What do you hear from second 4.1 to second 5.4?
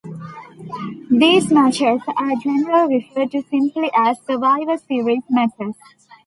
Survivor Series